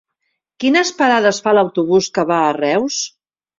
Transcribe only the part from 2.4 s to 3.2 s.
a Reus?